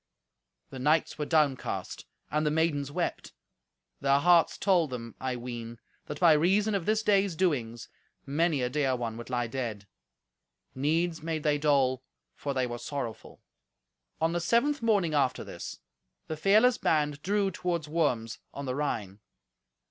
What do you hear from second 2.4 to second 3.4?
the maidens wept.